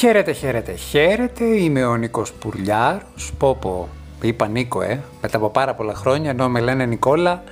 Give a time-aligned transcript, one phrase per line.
[0.00, 1.44] Χαίρετε, χαίρετε, χαίρετε.
[1.44, 3.32] Είμαι ο Νίκος Πουρλιάρος.
[3.38, 3.88] Πω πω,
[4.22, 5.02] είπα Νίκο, ε.
[5.22, 7.42] Μετά από πάρα πολλά χρόνια, ενώ με λένε Νικόλα,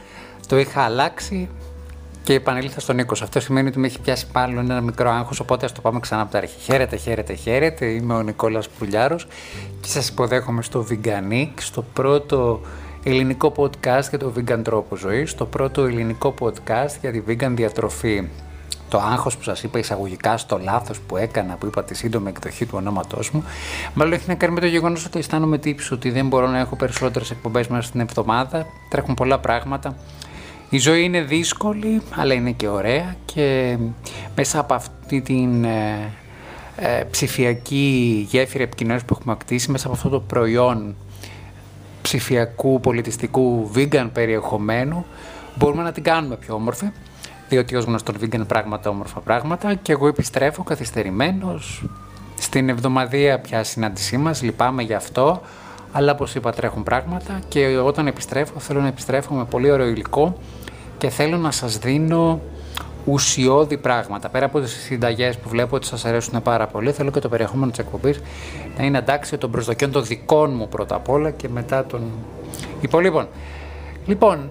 [0.46, 1.48] το είχα αλλάξει
[2.22, 3.22] και επανήλθα στον Νίκος.
[3.22, 6.22] Αυτό σημαίνει ότι με έχει πιάσει πάλι ένα μικρό άγχος, οπότε ας το πάμε ξανά
[6.22, 6.60] από τα αρχή.
[6.60, 7.86] Χαίρετε, χαίρετε, χαίρετε.
[7.86, 9.16] Είμαι ο Νικόλας Πουλιάρο
[9.80, 12.60] και σας υποδέχομαι στο Veganic, στο πρώτο
[13.02, 18.28] ελληνικό podcast για το vegan τρόπο ζωής, στο πρώτο ελληνικό podcast για τη vegan διατροφή
[18.88, 22.66] το άγχος που σας είπα εισαγωγικά στο λάθος που έκανα, που είπα τη σύντομη εκδοχή
[22.66, 23.44] του ονόματός μου,
[23.94, 26.76] μάλλον έχει να κάνει με το γεγονός ότι αισθάνομαι τύψη ότι δεν μπορώ να έχω
[26.76, 29.96] περισσότερες εκπομπές μέσα στην εβδομάδα, τρέχουν πολλά πράγματα.
[30.70, 33.78] Η ζωή είναι δύσκολη, αλλά είναι και ωραία και
[34.36, 36.12] μέσα από αυτή την ε,
[36.76, 40.94] ε, ψηφιακή γέφυρα επικοινωνίας που έχουμε ακτήσει, μέσα από αυτό το προϊόν
[42.02, 45.06] ψηφιακού, πολιτιστικού, vegan περιεχομένου,
[45.54, 46.90] μπορούμε να την κάνουμε πιο όμορφη
[47.48, 51.84] διότι ως γνωστόν vegan πράγματα όμορφα πράγματα και εγώ επιστρέφω καθυστερημένος
[52.38, 55.40] στην εβδομαδία πια συνάντησή μας, λυπάμαι γι' αυτό,
[55.92, 60.38] αλλά όπως είπα τρέχουν πράγματα και όταν επιστρέφω θέλω να επιστρέφω με πολύ ωραίο υλικό
[60.98, 62.40] και θέλω να σας δίνω
[63.04, 64.28] ουσιώδη πράγματα.
[64.28, 67.70] Πέρα από τις συνταγές που βλέπω ότι σας αρέσουν πάρα πολύ, θέλω και το περιεχόμενο
[67.70, 68.20] της εκπομπής
[68.76, 72.00] να είναι αντάξει των προσδοκιών των δικών μου πρώτα απ' όλα και μετά των
[72.80, 73.28] υπολείπων.
[74.06, 74.50] Λοιπόν,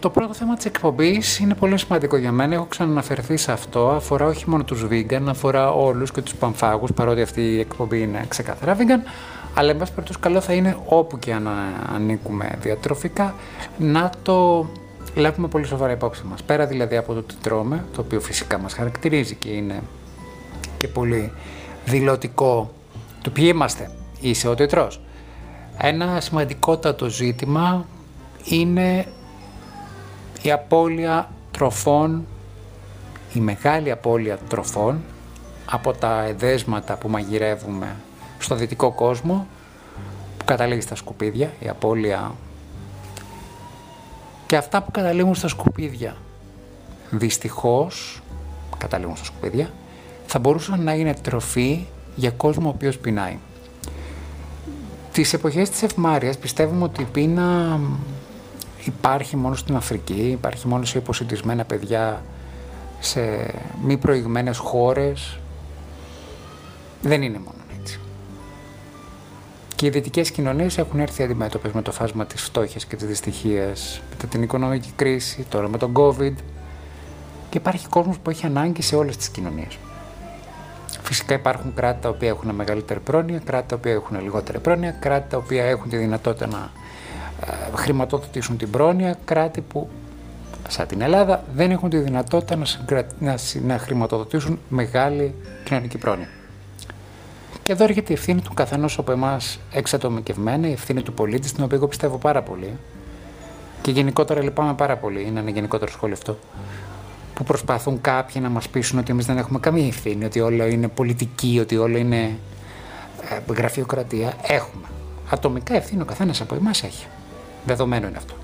[0.00, 2.54] το πρώτο θέμα της εκπομπής είναι πολύ σημαντικό για μένα.
[2.54, 3.88] Έχω ξαναναφερθεί σε αυτό.
[3.88, 8.24] Αφορά όχι μόνο τους vegan, αφορά όλους και τους πανφάγους, παρότι αυτή η εκπομπή είναι
[8.28, 9.08] ξεκάθαρα vegan.
[9.54, 11.48] Αλλά, εν πάση περιπτώσει, καλό θα είναι όπου και αν
[11.94, 13.34] ανήκουμε διατροφικά
[13.78, 14.66] να το
[15.14, 16.42] λάβουμε πολύ σοβαρά υπόψη μας.
[16.42, 19.82] Πέρα δηλαδή από το τι τρώμε, το οποίο φυσικά μας χαρακτηρίζει και είναι
[20.76, 21.32] και πολύ
[21.84, 22.70] δηλωτικό
[23.22, 23.90] του ποιοι είμαστε
[24.20, 25.00] ή σε ό,τι τρως.
[25.78, 27.86] Ένα σημαντικότατο ζήτημα
[28.44, 29.06] είναι
[30.42, 32.26] η απώλεια τροφών,
[33.32, 35.00] η μεγάλη απώλεια τροφών
[35.70, 37.96] από τα εδέσματα που μαγειρεύουμε
[38.38, 39.46] στο δυτικό κόσμο
[40.38, 42.34] που καταλήγει στα σκουπίδια, η απώλεια
[44.46, 46.16] και αυτά που καταλήγουν στα σκουπίδια
[47.10, 48.22] δυστυχώς
[48.78, 49.70] καταλήγουν στα σκουπίδια
[50.26, 53.38] θα μπορούσαν να είναι τροφή για κόσμο ο οποίος πεινάει.
[55.12, 57.80] Τις εποχές της ευμάρειας πιστεύουμε ότι η πείνα
[58.88, 62.22] υπάρχει μόνο στην Αφρική, υπάρχει μόνο σε υποσυντισμένα παιδιά,
[63.00, 63.20] σε
[63.84, 65.38] μη προηγμένες χώρες.
[67.02, 68.00] Δεν είναι μόνο έτσι.
[69.74, 74.00] Και οι δυτικές κοινωνίες έχουν έρθει αντιμέτωπες με το φάσμα της φτώχειας και της δυστυχίας,
[74.10, 76.34] μετά την οικονομική κρίση, τώρα με τον COVID.
[77.50, 79.78] Και υπάρχει κόσμος που έχει ανάγκη σε όλες τις κοινωνίες.
[81.02, 85.30] Φυσικά υπάρχουν κράτη τα οποία έχουν μεγαλύτερη πρόνοια, κράτη τα οποία έχουν λιγότερη πρόνοια, κράτη
[85.30, 86.86] τα οποία έχουν τη δυνατότητα να ε,
[87.74, 89.88] χρηματοδοτήσουν την πρόνοια, κράτη που
[90.68, 92.66] σαν την Ελλάδα δεν έχουν τη δυνατότητα να,
[93.18, 95.34] να, να χρηματοδοτήσουν μεγάλη
[95.64, 96.28] κοινωνική πρόνοια.
[97.62, 101.64] Και εδώ έρχεται η ευθύνη του καθενός από εμάς εξατομικευμένα, η ευθύνη του πολίτη, στην
[101.64, 102.76] οποία εγώ πιστεύω πάρα πολύ.
[103.82, 106.38] Και γενικότερα λυπάμαι πάρα πολύ, είναι ένα γενικότερο σχόλιο αυτό.
[107.34, 110.88] Που προσπαθούν κάποιοι να μας πείσουν ότι εμείς δεν έχουμε καμία ευθύνη, ότι όλο είναι
[110.88, 112.38] πολιτική, ότι όλο είναι
[113.46, 114.32] ε, γραφειοκρατία.
[114.42, 114.84] Έχουμε.
[115.30, 117.06] Ατομικά ευθύνη ο καθένας από εμάς έχει.
[117.66, 118.34] Δεδομένο είναι αυτό.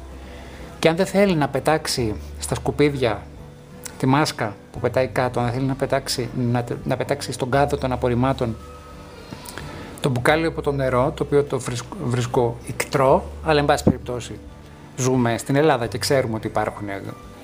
[0.78, 3.22] Και αν δεν θέλει να πετάξει στα σκουπίδια
[3.98, 7.76] τη μάσκα που πετάει κάτω, αν δεν θέλει να πετάξει, να, να πετάξει στον κάδο
[7.76, 8.56] των απορριμμάτων
[10.00, 14.38] το μπουκάλι από το νερό, το οποίο το βρίσκω, βρίσκω ικτρό, αλλά εν πάση περιπτώσει
[14.96, 16.86] ζούμε στην Ελλάδα και ξέρουμε ότι υπάρχουν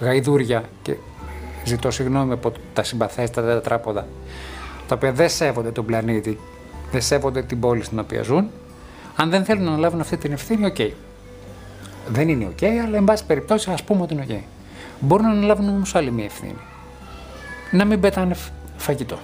[0.00, 0.96] γαϊδούρια και
[1.64, 4.06] ζητώ συγγνώμη από τα συμπαθέστατα τετράποδα,
[4.88, 6.38] τα οποία δεν σέβονται τον πλανήτη,
[6.90, 8.50] δεν σέβονται την πόλη στην οποία ζουν.
[9.16, 10.74] Αν δεν θέλουν να λάβουν αυτή την ευθύνη, OK.
[10.78, 10.90] Okay
[12.12, 14.40] δεν είναι οκ, αλλά εν πάση περιπτώσει ας πούμε ότι είναι οκ.
[15.00, 16.60] Μπορούν να αναλάβουν όμως άλλη μια ευθύνη.
[17.70, 18.36] Να μην πετάνε
[18.76, 19.18] φαγητό.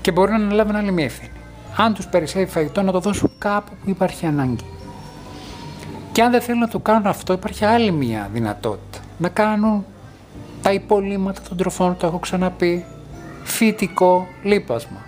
[0.00, 1.30] Και μπορούν να αναλάβουν άλλη μια ευθύνη.
[1.76, 4.64] Αν τους περισσεύει φαγητό, να το δώσουν κάπου που υπάρχει ανάγκη.
[6.12, 8.98] Και αν δεν θέλουν να το κάνουν αυτό, υπάρχει άλλη μια δυνατότητα.
[9.18, 9.84] Να κάνουν
[10.62, 12.84] τα υπολείμματα των τροφών, το έχω ξαναπεί,
[13.44, 14.98] φυτικό λίπασμα.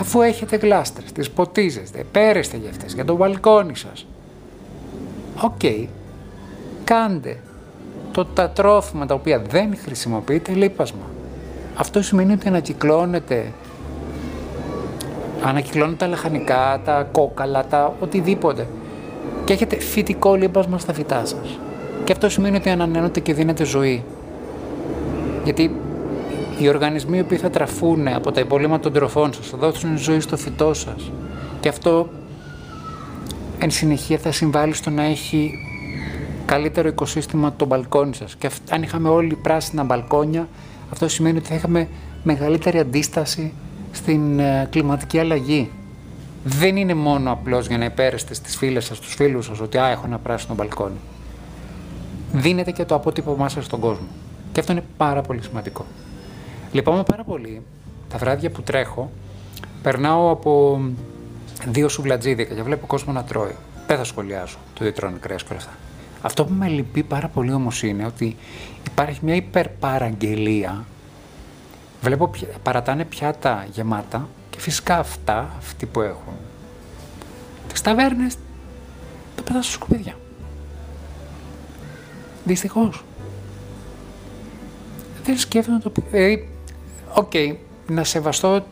[0.00, 4.06] Αφού έχετε γλάστρες, τις ποτίζεστε, πέρεστε για αυτές, για το μπαλκόνι σας,
[5.42, 5.88] Οκ,
[6.84, 7.36] κάντε
[8.12, 11.04] το, τα τρόφιμα τα οποία δεν χρησιμοποιείτε λίπασμα.
[11.76, 13.52] Αυτό σημαίνει ότι ανακυκλώνετε
[15.42, 18.66] ανακυκλώνετε τα λαχανικά, τα κόκαλα, τα οτιδήποτε
[19.44, 21.58] και έχετε φυτικό λίπασμα στα φυτά σας.
[22.04, 24.04] Και αυτό σημαίνει ότι ανανεώνετε και δίνετε ζωή.
[25.44, 25.76] Γιατί
[26.58, 30.36] οι οργανισμοί που θα τραφούν από τα υπολείμματα των τροφών σας θα δώσουν ζωή στο
[30.36, 31.10] φυτό σας.
[31.60, 32.08] Και αυτό
[33.58, 35.52] εν συνεχεία θα συμβάλλει στο να έχει
[36.46, 38.36] καλύτερο οικοσύστημα το μπαλκόνι σας.
[38.36, 40.48] Και αν είχαμε όλοι πράσινα μπαλκόνια,
[40.92, 41.88] αυτό σημαίνει ότι θα είχαμε
[42.22, 43.52] μεγαλύτερη αντίσταση
[43.92, 45.70] στην ε, κλιματική αλλαγή.
[46.44, 49.88] Δεν είναι μόνο απλώς για να υπέρεστε στις φίλες σας, στους φίλους σας, ότι «Α,
[49.88, 50.96] έχω ένα πράσινο μπαλκόνι».
[52.32, 54.06] Δίνετε και το αποτύπωμά μέσα στον κόσμο.
[54.52, 55.84] Και αυτό είναι πάρα πολύ σημαντικό.
[56.72, 57.62] Λυπάμαι πάρα πολύ.
[58.08, 59.10] Τα βράδια που τρέχω,
[59.82, 60.80] περνάω από
[61.66, 63.56] δύο σουβλατζίδικα και βλέπω κόσμο να τρώει.
[63.86, 65.72] Δεν θα σχολιάσω το δεν τρώνε κρέας και όλα αυτά.
[66.22, 68.36] Αυτό που με λυπεί πάρα πολύ όμως είναι ότι
[68.86, 70.84] υπάρχει μια υπερπαραγγελία.
[72.00, 72.30] Βλέπω
[72.62, 76.34] παρατάνε πιάτα γεμάτα και φυσικά αυτά, αυτοί που έχουν,
[77.68, 78.34] τις ταβέρνες
[79.36, 80.14] τα πετά στα σκουπίδια.
[82.44, 83.04] Δυστυχώς.
[85.24, 85.92] Δεν σκέφτομαι το.
[86.10, 86.48] Δηλαδή,
[87.14, 87.56] OK, okay,
[87.86, 88.64] να σεβαστώ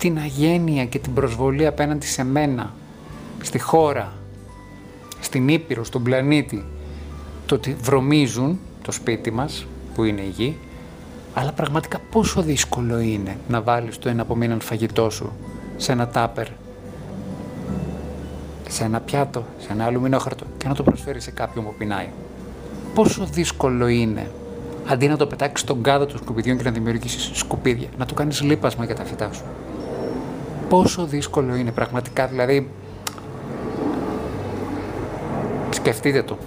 [0.00, 2.72] την αγένεια και την προσβολή απέναντι σε μένα,
[3.42, 4.12] στη χώρα,
[5.20, 6.64] στην Ήπειρο, στον πλανήτη,
[7.46, 10.56] το ότι βρωμίζουν το σπίτι μας, που είναι η γη,
[11.34, 15.32] αλλά πραγματικά πόσο δύσκολο είναι να βάλεις το ένα απομείναν φαγητό σου
[15.76, 16.46] σε ένα τάπερ,
[18.68, 22.08] σε ένα πιάτο, σε ένα αλουμινόχαρτο και να το προσφέρεις σε κάποιον που πεινάει.
[22.94, 24.30] Πόσο δύσκολο είναι
[24.86, 28.40] αντί να το πετάξεις στον κάδο των σκουπιδιών και να δημιουργήσεις σκουπίδια, να το κάνεις
[28.42, 29.44] λίπασμα για τα φυτά σου.
[30.70, 32.70] Πόσο δύσκολο είναι πραγματικά, δηλαδή.
[35.70, 36.38] Σκεφτείτε το.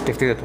[0.00, 0.44] Σκεφτείτε το.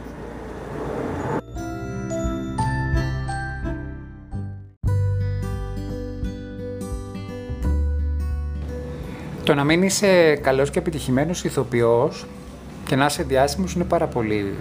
[9.43, 12.25] Το να μην είσαι καλός και επιτυχημένος ηθοποιός
[12.85, 14.53] και να είσαι διάσημος είναι πάρα πολύ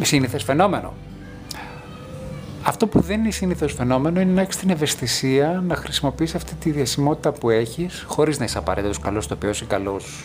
[0.00, 0.92] σύνηθε φαινόμενο.
[2.62, 6.70] Αυτό που δεν είναι σύνηθε φαινόμενο είναι να έχεις την ευαισθησία να χρησιμοποιήσει αυτή τη
[6.70, 10.24] διασημότητα που έχεις, χωρίς να είσαι απαραίτητος καλός τοπίο ή καλός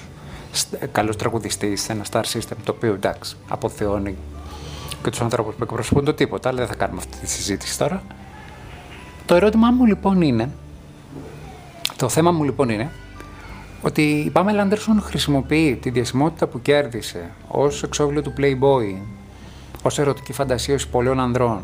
[0.92, 4.16] καλός τραγουδιστής σε ένα star system, το οποίο εντάξει, αποθεώνει
[5.04, 8.04] και τους ανθρώπους που εκπροσωπούν το τίποτα, αλλά δεν θα κάνουμε αυτή τη συζήτηση τώρα.
[9.26, 10.50] Το ερώτημά μου λοιπόν είναι,
[11.96, 12.92] το θέμα μου λοιπόν είναι,
[13.82, 19.02] ότι η Πάμελ Άντερσον χρησιμοποιεί τη διασημότητα που κέρδισε ως εξώβλιο του Playboy
[19.82, 21.62] ως ερωτική φαντασία πολλών ανδρών,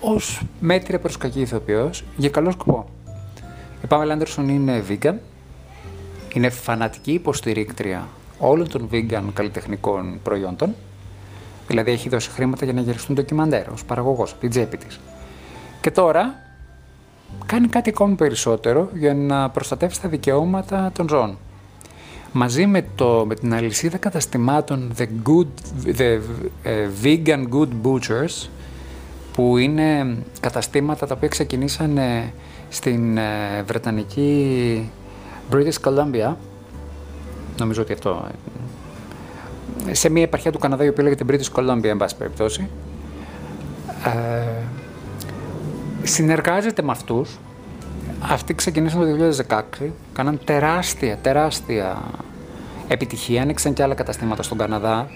[0.00, 2.88] ως μέτρια προς κακή ηθοποιός για καλό σκοπό.
[3.82, 5.14] Η Πάμελ Άντερσον είναι vegan,
[6.34, 8.08] είναι φανατική υποστηρίκτρια
[8.38, 10.74] όλων των vegan καλλιτεχνικών προϊόντων,
[11.66, 15.00] δηλαδή έχει δώσει χρήματα για να γυριστούν ντοκιμαντέρ ω παραγωγός από την τσέπη της.
[15.80, 16.34] Και τώρα
[17.46, 21.38] κάνει κάτι ακόμη περισσότερο για να προστατεύσει τα δικαιώματα των ζώων
[22.32, 25.46] μαζί με, το, με την αλυσίδα καταστημάτων The, good,
[25.96, 26.18] the
[26.64, 28.48] uh, Vegan Good Butchers
[29.32, 31.98] που είναι καταστήματα τα οποία ξεκινήσαν
[32.68, 33.20] στην uh,
[33.64, 34.90] Βρετανική
[35.52, 36.34] British Columbia.
[37.58, 38.28] Νομίζω ότι αυτό
[39.88, 42.68] ε, σε μια επαρχία του Καναδά η οποία λέγεται British Columbia εν πάση περιπτώσει.
[44.04, 44.62] Ε,
[46.02, 47.38] συνεργάζεται με αυτούς.
[48.20, 49.32] Αυτοί ξεκινήσαν το
[49.80, 52.02] 2016, κάναν τεράστια, τεράστια
[52.88, 55.08] επιτυχία, άνοιξαν και άλλα καταστήματα στον Καναδά.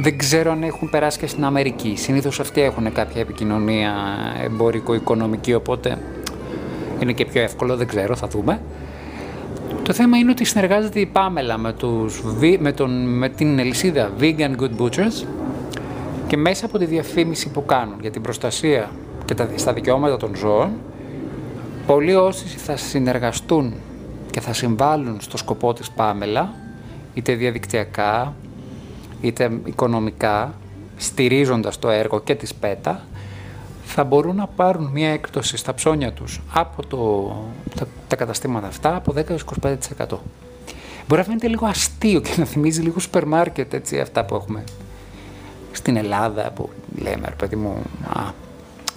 [0.00, 1.94] Δεν ξέρω αν έχουν περάσει και στην Αμερική.
[1.96, 3.92] Συνήθως αυτοί έχουν κάποια επικοινωνία
[4.44, 5.98] εμπορικο-οικονομική, οπότε
[7.02, 8.60] είναι και πιο εύκολο, δεν ξέρω, θα δούμε.
[9.82, 12.22] Το θέμα είναι ότι συνεργάζεται η Πάμελα με, τους,
[12.58, 15.26] με, τον, με την ελισίδα Vegan Good Butchers
[16.26, 18.90] και μέσα από τη διαφήμιση που κάνουν για την προστασία
[19.24, 20.70] και τα, στα δικαιώματα των ζώων
[21.88, 23.74] Πολλοί όσοι θα συνεργαστούν
[24.30, 26.54] και θα συμβάλλουν στο σκοπό της Πάμελα,
[27.14, 28.34] είτε διαδικτυακά,
[29.20, 30.54] είτε οικονομικά,
[30.96, 33.04] στηρίζοντας το έργο και της ΠΕΤΑ,
[33.84, 37.32] θα μπορούν να πάρουν μια έκπτωση στα ψώνια τους από το,
[38.08, 40.18] τα, καταστήματα αυτά από 10-25%.
[41.08, 44.64] Μπορεί να φαίνεται λίγο αστείο και να θυμίζει λίγο σούπερ μάρκετ, έτσι, αυτά που έχουμε
[45.72, 47.76] στην Ελλάδα, που λέμε, ρε παιδί μου,
[48.12, 48.46] α,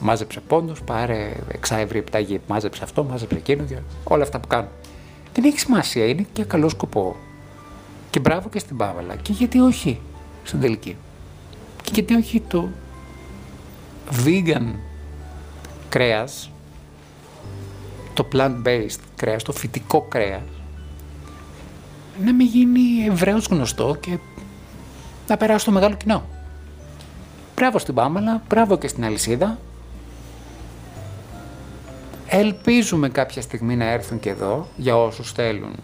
[0.03, 2.41] Μάζεψε πόντους, πάρε εξάευρη επιταγή.
[2.47, 4.69] Μάζεψε αυτό, μάζεψε εκείνο και όλα αυτά που κάνουν.
[5.33, 7.15] Δεν έχει σημασία, είναι και καλό σκοπό.
[8.09, 9.15] Και μπράβο και στην Πάβαλα.
[9.15, 9.99] Και γιατί όχι;
[10.43, 10.98] Στην τελική.
[11.83, 12.69] Και γιατί όχι το
[14.25, 14.74] vegan
[15.89, 16.51] κρέας,
[18.13, 20.41] το plant-based κρέας, το φυτικό κρέας,
[22.24, 24.17] να μην γίνει ευρέως γνωστό και
[25.27, 26.25] να περάσει στο μεγάλο κοινό.
[27.55, 29.57] Μπράβο στην Πάμαλα, μπράβο και στην αλυσίδα,
[32.33, 35.75] Ελπίζουμε κάποια στιγμή να έρθουν και εδώ για όσους θέλουν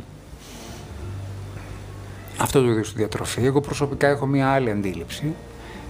[2.38, 3.46] αυτό το είδους διατροφή.
[3.46, 5.36] Εγώ προσωπικά έχω μια άλλη αντίληψη.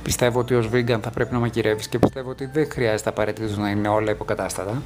[0.03, 3.69] Πιστεύω ότι ως vegan θα πρέπει να μαγειρεύεις και πιστεύω ότι δεν χρειάζεται απαραίτητος να
[3.69, 4.81] είναι όλα υποκατάστατα.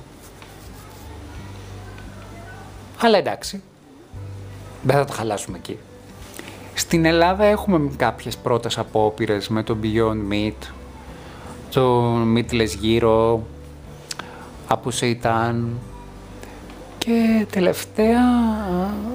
[3.02, 3.62] Αλλά εντάξει,
[4.84, 5.78] δεν θα το χαλάσουμε εκεί.
[6.74, 10.68] Στην Ελλάδα έχουμε κάποιες πρώτες απόπειρες με το Beyond Meat,
[11.72, 13.38] το Meatless Gyro,
[14.68, 15.78] από σεϊτάν.
[17.06, 18.22] Και τελευταία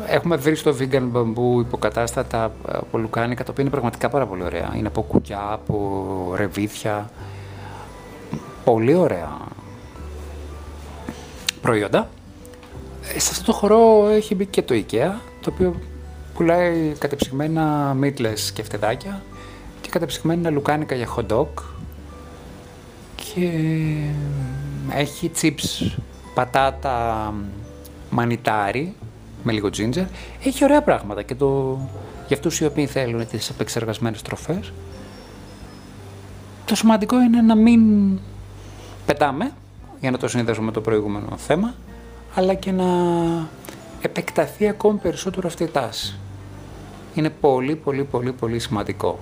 [0.06, 4.74] έχουμε βρει στο vegan bamboo υποκατάστατα από λουκάνικα, τα οποία είναι πραγματικά πάρα πολύ ωραία.
[4.76, 7.10] Είναι από κουκιά, από ρεβίθια.
[8.64, 9.36] Πολύ ωραία
[11.60, 12.08] προϊόντα.
[13.14, 15.80] Ε, σε αυτό το χώρο έχει μπει και το IKEA, το οποίο
[16.34, 19.22] πουλάει κατεψυγμένα meatless και φτεδάκια
[19.80, 21.46] και κατεψυγμένα λουκάνικα για hot dog
[23.16, 23.50] και
[24.90, 25.96] έχει chips
[26.34, 27.32] πατάτα
[28.10, 28.94] μανιτάρι
[29.42, 30.06] με λίγο ginger.
[30.44, 31.78] Έχει ωραία πράγματα και το...
[32.26, 34.72] για αυτούς οι οποίοι θέλουν τις επεξεργασμένες τροφές.
[36.64, 37.80] Το σημαντικό είναι να μην
[39.06, 39.52] πετάμε,
[40.00, 41.74] για να το συνδέσω με το προηγούμενο θέμα,
[42.34, 42.84] αλλά και να
[44.00, 46.18] επεκταθεί ακόμη περισσότερο αυτή η τάση.
[47.14, 49.18] Είναι πολύ, πολύ, πολύ, πολύ σημαντικό.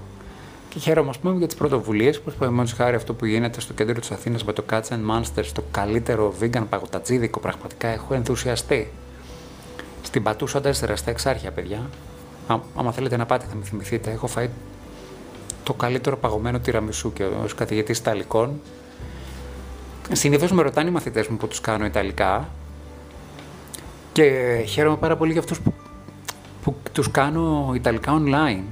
[0.75, 4.01] Και χαίρομαι, ας πούμε, για τις πρωτοβουλίες, όπως παραδείγματος χάρη αυτό που γίνεται στο κέντρο
[4.01, 7.41] της Αθήνας με το Cats and Monsters, το καλύτερο vegan παγωτατζίδικο.
[7.41, 8.91] Πραγματικά έχω ενθουσιαστεί.
[10.03, 11.91] Στην Πατούσα 4, στα Εξάρχεια, παιδιά.
[12.47, 14.11] Α, άμα θέλετε να πάτε, θα με θυμηθείτε.
[14.11, 14.51] Έχω φάει
[15.63, 18.61] το καλύτερο παγωμένο τυραμισού και ως καθηγητή Ιταλικών.
[20.13, 22.49] Συνήθως με ρωτάνε οι μαθητές μου που τους κάνω Ιταλικά
[24.13, 24.33] και
[24.67, 25.73] χαίρομαι πάρα πολύ για αυτούς που,
[26.63, 28.63] που τους κάνω Ιταλικά online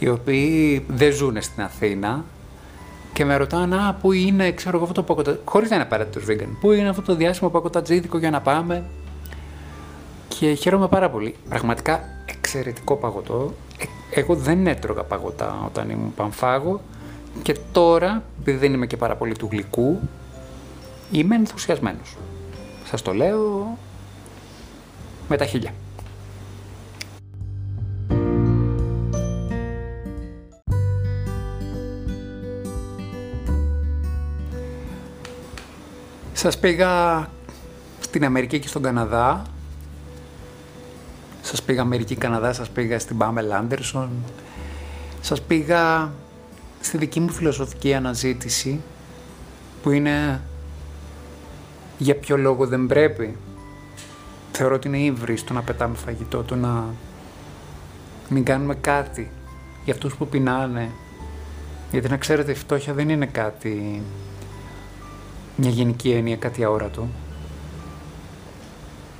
[0.00, 2.24] οι οποίοι δεν ζουν στην Αθήνα
[3.12, 5.38] και με ρωτάνε, Α, πού είναι, ξέρω εγώ αυτό το πακοτά.
[5.44, 6.48] Χωρίς να είναι απαραίτητο vegan.
[6.60, 8.84] Πού είναι αυτό το διάσημο πακοτατζίδικο για να πάμε;
[10.28, 11.34] Και χαίρομαι πάρα πολύ.
[11.48, 13.54] Πραγματικά εξαιρετικό παγωτό.
[13.78, 16.80] Ε, εγώ δεν έτρωγα παγωτά όταν ήμουν πανφάγο
[17.42, 20.00] και τώρα, επειδή δεν είμαι και πάρα πολύ του γλυκού,
[21.10, 22.16] είμαι ενθουσιασμένος.
[22.84, 23.78] Σας το λέω
[25.28, 25.72] με τα χίλια.
[36.40, 37.26] Σας πήγα
[38.00, 39.42] στην Αμερική και στον Καναδά.
[41.42, 44.10] Σας πήγα Αμερική, Καναδά, σας πήγα στην Πάμελ Άντερσον.
[45.20, 46.12] Σας πήγα
[46.80, 48.80] στη δική μου φιλοσοφική αναζήτηση
[49.82, 50.40] που είναι
[51.98, 53.36] για ποιο λόγο δεν πρέπει.
[54.52, 56.84] Θεωρώ ότι είναι ύβρι στο να πετάμε φαγητό, το να
[58.28, 59.30] μην κάνουμε κάτι
[59.84, 60.90] για αυτούς που πεινάνε.
[61.90, 64.02] Γιατί να ξέρετε η φτώχεια δεν είναι κάτι
[65.60, 67.08] μια γενική έννοια, κάτι αόρατο.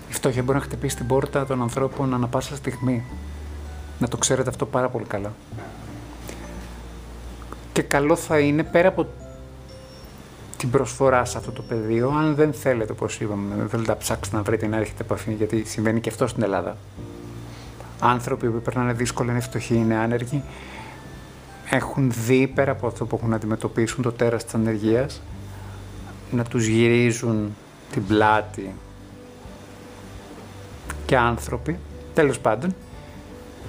[0.09, 3.05] Η φτώχεια μπορεί να χτυπήσει την πόρτα των ανθρώπων ανα πάσα στιγμή.
[3.99, 5.33] Να το ξέρετε αυτό πάρα πολύ καλά.
[7.73, 9.07] Και καλό θα είναι πέρα από
[10.57, 14.37] την προσφορά σε αυτό το πεδίο, αν δεν θέλετε, όπως είπαμε, δεν θέλετε να ψάξετε
[14.37, 16.77] να βρείτε να έρχεται επαφή, γιατί συμβαίνει και αυτό στην Ελλάδα.
[18.01, 20.43] Άνθρωποι που περνάνε δύσκολα, είναι φτωχοί, είναι άνεργοι,
[21.71, 25.23] έχουν δει πέρα από αυτό που έχουν να αντιμετωπίσουν το τέρας της ανεργίας,
[26.31, 27.57] να τους γυρίζουν
[27.93, 28.75] την πλάτη
[31.07, 31.79] και άνθρωποι.
[32.15, 32.75] Τέλος πάντων,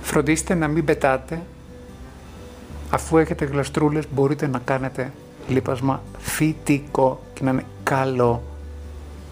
[0.01, 1.41] φροντίστε να μην πετάτε.
[2.89, 5.11] Αφού έχετε γλαστρούλες μπορείτε να κάνετε
[5.47, 8.43] λίπασμα φυτικό και να είναι καλό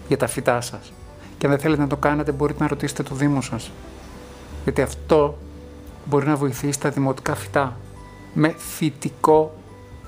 [0.08, 0.92] για τα φυτά σας.
[1.38, 3.70] Και αν δεν θέλετε να το κάνετε μπορείτε να ρωτήσετε το Δήμο σας.
[4.62, 5.38] Γιατί αυτό
[6.04, 7.76] μπορεί να βοηθήσει τα δημοτικά φυτά
[8.34, 9.54] με φυτικό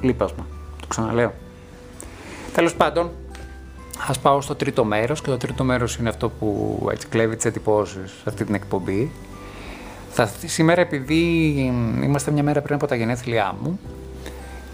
[0.00, 0.46] λίπασμα.
[0.80, 1.32] Το ξαναλέω.
[2.54, 3.10] Τέλος πάντων,
[4.08, 7.44] ας πάω στο τρίτο μέρος και το τρίτο μέρος είναι αυτό που έτσι κλέβει τις
[7.44, 9.10] εντυπώσεις σε αυτή την εκπομπή.
[10.10, 11.20] Θα, σήμερα επειδή
[12.02, 13.78] είμαστε μια μέρα πριν από τα γενέθλιά μου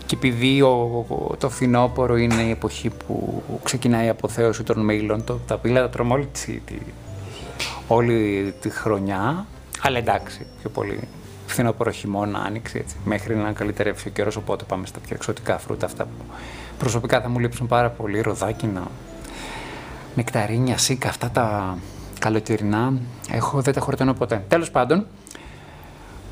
[0.07, 1.07] και επειδή ο,
[1.39, 5.89] το φθινόπωρο είναι η εποχή που ξεκινάει η αποθέωση των μήλων, το, τα πύλα τα
[5.89, 6.61] τρώμε όλη τη,
[7.89, 9.47] όλη τη χρονιά,
[9.83, 11.01] αλλά εντάξει, πιο πολύ
[11.49, 15.87] φθινόπωρο χειμώνα, άνοιξη, έτσι, μέχρι να καλυτερεύσει ο καιρός, οπότε πάμε στα πιο εξωτικά φρούτα
[15.87, 16.35] αυτά που
[16.79, 18.91] Προσωπικά θα μου λείψουν πάρα πολύ ροδάκινα,
[20.15, 21.79] νεκταρίνια, σίκα, αυτά τα
[22.19, 22.93] καλοκαιρινά.
[23.31, 24.45] Έχω, δεν τα χορταίνω ποτέ.
[24.49, 25.07] Τέλος πάντων,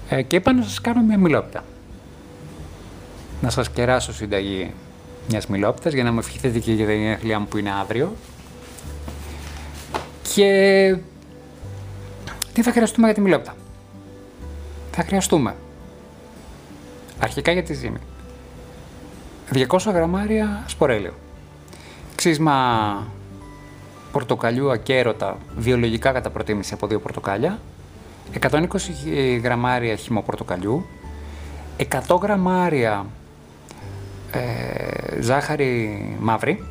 [0.08, 1.64] ε, και είπα να σας κάνω μια μιλόπιτα.
[3.40, 4.72] Να σας κεράσω συνταγή
[5.28, 8.16] μιας μιλόπιτας για να μου ευχηθείτε και για την γενέθλιά μου που είναι αύριο.
[10.34, 10.96] Και
[12.52, 13.54] τι θα χρειαστούμε για τη μιλόπιτα.
[14.98, 15.54] Θα χρειαστούμε
[17.18, 17.98] αρχικά για τη ζύμη
[19.52, 21.12] 200 γραμμάρια σπορέλαιο.
[22.14, 23.06] Ξύσμα
[24.12, 27.58] πορτοκαλιού ακέρωτα, βιολογικά κατά προτίμηση από δύο πορτοκάλια.
[28.40, 28.60] 120
[29.42, 30.86] γραμμάρια χυμό πορτοκαλιού.
[32.08, 33.06] 100 γραμμάρια
[34.32, 36.64] ε, ζάχαρη μαύρη.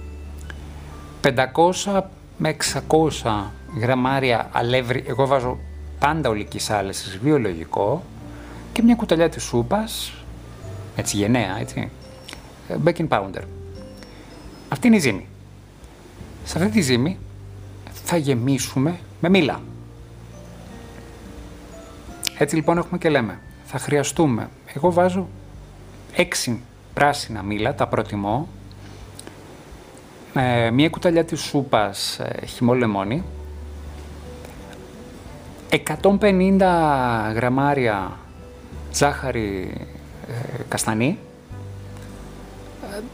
[1.21, 2.01] 500
[2.37, 2.55] με
[2.89, 3.31] 600
[3.79, 5.57] γραμμάρια αλεύρι, εγώ βάζω
[5.99, 8.03] πάντα ολική άλεσης βιολογικό
[8.75, 10.13] και μια κουταλιά της σούπας,
[10.95, 11.91] έτσι γενναία, έτσι,
[12.85, 13.41] baking powder.
[14.69, 15.27] Αυτή είναι η ζύμη.
[16.43, 17.17] σε αυτή τη ζύμη
[18.03, 19.61] θα γεμίσουμε με μήλα.
[22.37, 25.27] Έτσι λοιπόν έχουμε και λέμε, θα χρειαστούμε, εγώ βάζω
[26.15, 26.61] έξι
[26.93, 28.47] πράσινα μήλα, τα προτιμώ,
[30.33, 33.23] ε, μία κουταλιά της σούπας ε, χυμό λεμόνι,
[35.69, 38.17] 150 γραμμάρια
[38.95, 39.73] ζάχαρη
[40.27, 41.19] ε, καστανή,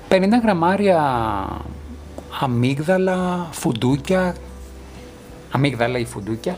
[0.10, 1.02] 50 γραμμάρια
[2.42, 4.36] αμύγδαλα, φουντούκια,
[5.52, 6.58] αμύγδαλα ή φουντούκια,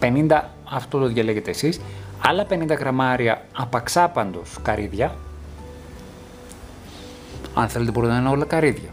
[0.00, 0.40] 50,
[0.70, 1.80] αυτό το διαλέγετε εσείς,
[2.22, 5.14] άλλα 50 γραμμάρια απαξάπαντος καρύδια,
[7.54, 8.90] αν θέλετε μπορείτε να είναι όλα καρύδια.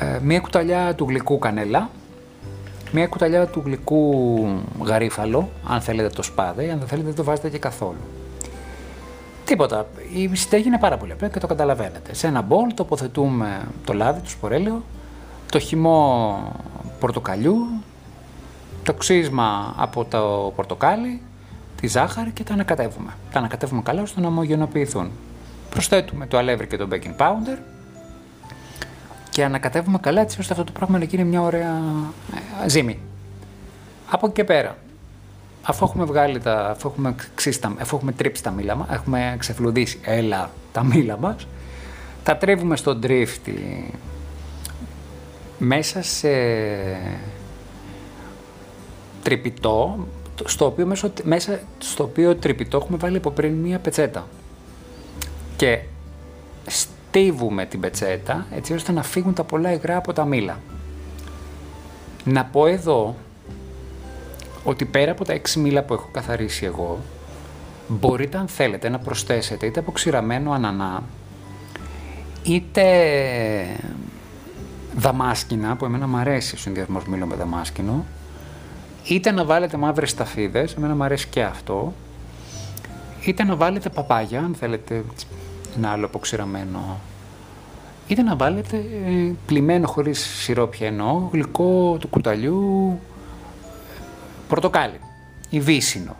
[0.00, 1.90] Ε, μία κουταλιά του γλυκού κανέλα,
[2.92, 4.14] μία κουταλιά του γλυκού
[4.82, 7.98] γαρίφαλο, αν θέλετε το σπάδε, αν δεν θέλετε το βάζετε και καθόλου.
[9.44, 9.86] Τίποτα.
[10.14, 12.14] Η συνταγή είναι πάρα πολύ απλή και το καταλαβαίνετε.
[12.14, 14.82] Σε ένα μπολ τοποθετούμε το λάδι, το σπορέλαιο,
[15.50, 16.38] το χυμό
[17.00, 17.66] πορτοκαλιού,
[18.82, 21.22] το ξύσμα από το πορτοκάλι,
[21.80, 23.12] τη ζάχαρη και τα ανακατεύουμε.
[23.32, 25.10] Τα ανακατεύουμε καλά ώστε να ομογενοποιηθούν.
[25.70, 27.58] Προσθέτουμε το αλεύρι και το baking powder
[29.38, 31.82] και ανακατεύουμε καλά έτσι ώστε αυτό το πράγμα να γίνει μια ωραία
[32.64, 32.98] ε, ζύμη.
[34.10, 34.76] Από εκεί και πέρα,
[35.62, 40.00] αφού έχουμε βγάλει τα, αφού έχουμε, ξύστα, αφού έχουμε τρίψει τα μήλα μας, έχουμε ξεφλουδίσει,
[40.02, 41.46] έλα, τα μήλα μας,
[42.22, 43.90] τα τρίβουμε στο τρίφτη
[45.58, 46.28] μέσα σε
[49.22, 50.06] τρυπητό,
[50.44, 54.26] στο οποίο, μέσω, μέσα στο οποίο τρυπητό έχουμε βάλει από πριν μία πετσέτα.
[55.56, 55.80] Και
[57.18, 60.58] στίβουμε την πετσέτα έτσι ώστε να φύγουν τα πολλά υγρά από τα μήλα.
[62.24, 63.14] Να πω εδώ
[64.64, 66.98] ότι πέρα από τα 6 μήλα που έχω καθαρίσει εγώ,
[67.88, 71.02] μπορείτε αν θέλετε να προσθέσετε είτε αποξηραμένο ανανά,
[72.42, 72.84] είτε
[74.96, 78.04] δαμάσκηνα, που εμένα μου αρέσει ο συνδυασμός μήλο με δαμάσκηνο,
[79.04, 81.92] είτε να βάλετε μαύρες σταφίδες, εμένα μου αρέσει και αυτό,
[83.24, 85.04] είτε να βάλετε παπάγια, αν θέλετε
[85.76, 87.00] ένα άλλο αποξηραμένο,
[88.06, 92.98] είτε να βάλετε ε, πλημμένο χωρίς σιρόπια εννοώ, γλυκό του κουταλιού,
[94.48, 95.00] πορτοκάλι
[95.50, 96.16] ή βύσινο.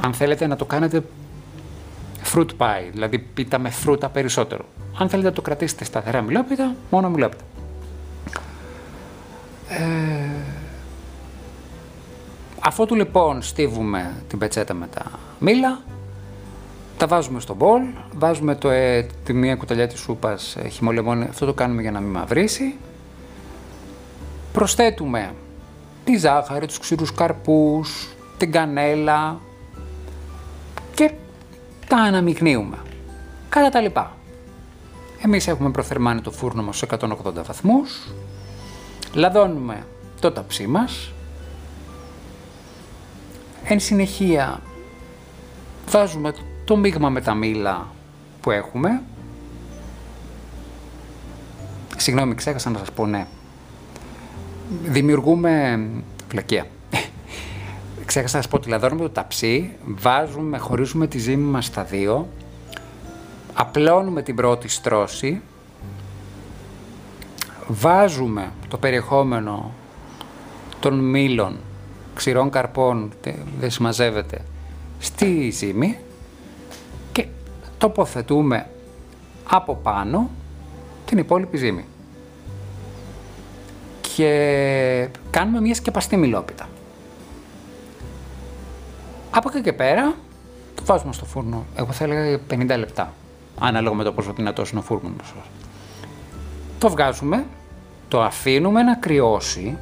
[0.00, 1.02] Αν θέλετε να το κάνετε
[2.34, 4.64] fruit pie, δηλαδή πίτα με φρούτα περισσότερο.
[4.98, 7.44] Αν θέλετε να το κρατήσετε σταθερά μιλόπιτα, μόνο μιλόπιτα.
[9.68, 9.84] Ε,
[12.60, 15.04] αφού του λοιπόν στίβουμε την πετσέτα με τα
[15.38, 15.80] μήλα,
[16.96, 17.82] τα βάζουμε στο μπολ,
[18.14, 22.00] βάζουμε το, ε, τη μία κουταλιά της σούπας ε, χυμολεμόνι, αυτό το κάνουμε για να
[22.00, 22.74] μην μαυρίσει.
[24.52, 25.34] Προσθέτουμε
[26.04, 29.40] τη ζάχαρη, τους ξηρούς καρπούς, την κανέλα
[30.94, 31.10] και
[31.88, 32.76] τα αναμειγνύουμε.
[33.48, 34.16] Κατά τα λοιπά.
[35.24, 38.12] Εμείς έχουμε προθερμάνει το φούρνο μας σε 180 βαθμούς,
[39.12, 39.86] λαδώνουμε
[40.20, 41.12] το ταψί μας,
[43.64, 44.60] εν συνεχεία
[45.88, 47.86] βάζουμε το μείγμα με τα μήλα
[48.40, 49.02] που έχουμε.
[51.96, 53.26] Συγγνώμη, ξέχασα να σας πω ναι
[54.82, 55.80] δημιουργούμε
[56.28, 56.66] πλακία.
[58.04, 62.28] Ξέχασα να σας πω ότι λαδώνουμε το ταψί, βάζουμε, χωρίζουμε τη ζύμη μας στα δύο,
[63.54, 65.40] απλώνουμε την πρώτη στρώση,
[67.66, 69.72] βάζουμε το περιεχόμενο
[70.80, 71.56] των μήλων,
[72.14, 73.12] ξηρών καρπών,
[73.60, 74.40] δεν συμμαζεύεται,
[74.98, 76.13] στη ζύμη και
[77.84, 78.66] τοποθετούμε
[79.48, 80.30] από πάνω
[81.04, 81.84] την υπόλοιπη ζύμη
[84.00, 86.68] και κάνουμε μια σκεπαστή μιλόπιτα.
[89.30, 90.14] Από εκεί και πέρα
[90.74, 91.64] το βάζουμε στο φούρνο.
[91.76, 93.12] Εγώ θα έλεγα 50 λεπτά.
[93.58, 95.34] Ανάλογα με το πόσο δυνατό είναι ο φούρνος
[96.78, 97.46] Το βγάζουμε,
[98.08, 99.76] το αφήνουμε να κρυώσει.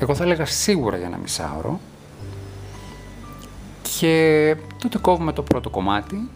[0.00, 1.80] Εγώ θα έλεγα σίγουρα για ένα μισάωρο.
[3.98, 6.28] Και τότε κόβουμε το πρώτο κομμάτι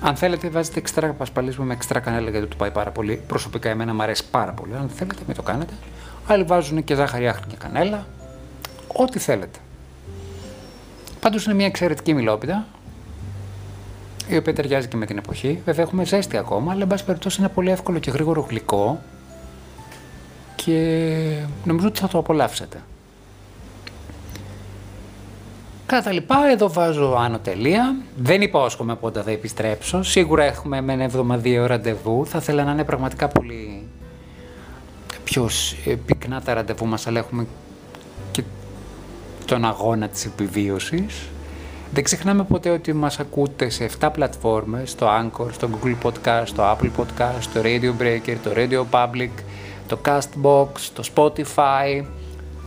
[0.00, 3.22] αν θέλετε, βάζετε εξτρά πασπαλίσμα με εξτρά κανέλα γιατί του πάει πάρα πολύ.
[3.26, 4.74] Προσωπικά, εμένα μου αρέσει πάρα πολύ.
[4.74, 5.72] Αν θέλετε, μην το κάνετε.
[6.26, 8.06] Άλλοι βάζουν και ζάχαρη άχνη και κανέλα.
[8.96, 9.58] Ό,τι θέλετε.
[11.20, 12.66] Πάντως είναι μια εξαιρετική μιλόπιτα,
[14.28, 15.62] η οποία ταιριάζει και με την εποχή.
[15.64, 19.02] Βέβαια, έχουμε ζέστη ακόμα, αλλά εν πάση περιπτώσει είναι πολύ εύκολο και γρήγορο γλυκό
[20.56, 22.82] και νομίζω ότι θα το απολαύσετε.
[25.86, 27.96] Κατά τα λοιπά, εδώ βάζω άνω τελεία.
[28.16, 30.02] Δεν υπόσχομαι πότε θα επιστρέψω.
[30.02, 32.26] Σίγουρα έχουμε με ένα εβδομαδιαίο ραντεβού.
[32.26, 33.86] Θα ήθελα να είναι πραγματικά πολύ
[35.24, 35.48] πιο
[36.06, 37.46] πυκνά τα ραντεβού μας, αλλά έχουμε
[38.30, 38.42] και
[39.44, 41.28] τον αγώνα της επιβίωσης.
[41.92, 46.62] Δεν ξεχνάμε ποτέ ότι μας ακούτε σε 7 πλατφόρμες, στο Anchor, στο Google Podcast, στο
[46.62, 49.30] Apple Podcast, στο Radio Breaker, το Radio Public,
[49.86, 52.04] το Castbox, το Spotify,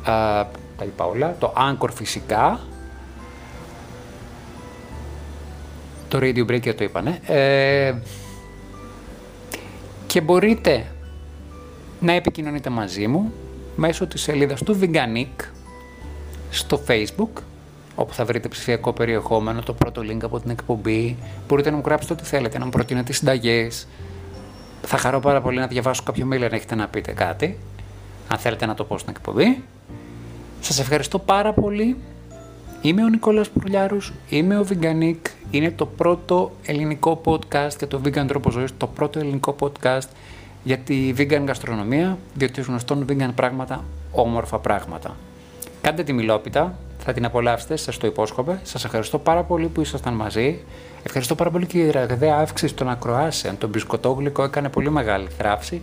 [0.04, 0.46] α,
[0.78, 2.60] τα είπα όλα, το Anchor φυσικά,
[6.10, 7.93] το Radio Breaker το είπανε, ε,
[10.08, 10.86] και μπορείτε
[12.00, 13.34] να επικοινωνείτε μαζί μου
[13.76, 15.45] μέσω της σελίδας του Veganic
[16.50, 17.41] στο Facebook
[17.95, 21.17] όπου θα βρείτε ψηφιακό περιεχόμενο, το πρώτο link από την εκπομπή.
[21.48, 23.88] Μπορείτε να μου γράψετε ό,τι θέλετε, να μου προτείνετε συνταγές.
[24.82, 27.58] Θα χαρώ πάρα πολύ να διαβάσω κάποιο mail αν έχετε να πείτε κάτι,
[28.28, 29.63] αν θέλετε να το πω στην εκπομπή.
[30.60, 31.98] Σας ευχαριστώ πάρα πολύ.
[32.82, 35.38] Είμαι ο Νικόλας Πουρλιάρους, είμαι ο Veganic.
[35.52, 40.08] Είναι το πρώτο ελληνικό podcast για το vegan τρόπο ζωής, το πρώτο ελληνικό podcast
[40.64, 45.16] για τη vegan γαστρονομία, διότι γνωστών vegan πράγματα, όμορφα πράγματα.
[45.82, 48.60] Κάντε τη μιλόπιτα, θα την απολαύσετε, σας το υπόσχομαι.
[48.64, 50.60] Σας ευχαριστώ πάρα πολύ που ήσασταν μαζί.
[51.04, 53.58] Ευχαριστώ πάρα πολύ και η ραγδαία αύξηση των ακροάσεων.
[53.58, 55.82] Το μπισκοτόγλυκο έκανε πολύ μεγάλη θράψη.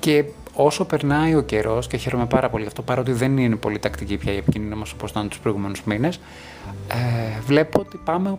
[0.00, 3.78] Και όσο περνάει ο καιρός, και χαίρομαι πάρα πολύ γι' αυτό, παρότι δεν είναι πολύ
[3.78, 6.16] τακτική πια η επικοινωνία μας όπως ήταν τους προηγούμενους μήνες,
[6.88, 8.38] ε, βλέπω ότι πάμε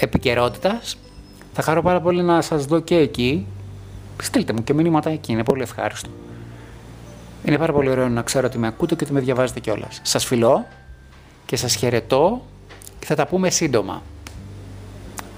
[0.00, 0.96] επικαιρότητας.
[1.52, 3.46] Θα χαρώ πάρα πολύ να σας δω και εκεί.
[4.22, 6.10] Στείλτε μου και μηνύματα εκεί, είναι πολύ ευχάριστο.
[7.44, 10.00] Είναι πάρα πολύ ωραίο να ξέρω ότι με ακούτε και ότι με διαβάζετε κιόλας.
[10.02, 10.66] Σας φιλώ
[11.46, 12.42] και σας χαιρετώ
[12.98, 14.02] και θα τα πούμε σύντομα.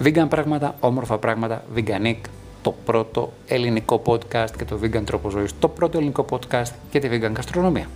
[0.03, 2.17] Vegan πράγματα, όμορφα πράγματα, Veganic,
[2.63, 7.09] το πρώτο ελληνικό podcast και το vegan τρόπο ζωής, το πρώτο ελληνικό podcast για τη
[7.13, 7.89] vegan γαστρονομία.